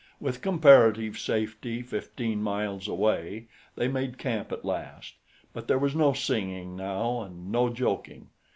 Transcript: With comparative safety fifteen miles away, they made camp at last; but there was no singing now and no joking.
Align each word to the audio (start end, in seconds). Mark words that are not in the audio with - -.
With 0.19 0.41
comparative 0.41 1.19
safety 1.19 1.83
fifteen 1.83 2.41
miles 2.41 2.87
away, 2.87 3.45
they 3.75 3.87
made 3.87 4.17
camp 4.17 4.51
at 4.51 4.65
last; 4.65 5.13
but 5.53 5.67
there 5.67 5.77
was 5.77 5.95
no 5.95 6.11
singing 6.11 6.75
now 6.75 7.21
and 7.21 7.51
no 7.51 7.69
joking. 7.69 8.29